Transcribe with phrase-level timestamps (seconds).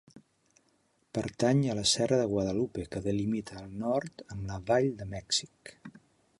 [1.17, 5.75] Pertany a la Serra de Guadalupe, que delimita al nord amb la Vall de Mèxic.